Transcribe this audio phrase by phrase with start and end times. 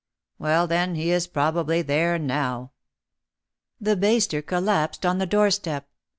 [0.39, 2.71] Well, then, he is prob ably there now."
[3.79, 5.87] The baster collapsed on the doorstep.